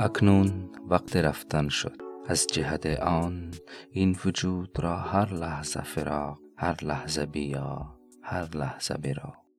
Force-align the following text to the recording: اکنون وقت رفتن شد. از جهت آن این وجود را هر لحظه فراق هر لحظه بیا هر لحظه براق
اکنون 0.00 0.70
وقت 0.88 1.16
رفتن 1.16 1.68
شد. 1.68 1.96
از 2.28 2.46
جهت 2.46 2.86
آن 2.86 3.50
این 3.90 4.16
وجود 4.24 4.80
را 4.80 4.96
هر 4.96 5.34
لحظه 5.34 5.82
فراق 5.82 6.38
هر 6.56 6.84
لحظه 6.84 7.26
بیا 7.26 7.98
هر 8.22 8.56
لحظه 8.56 8.94
براق 8.94 9.49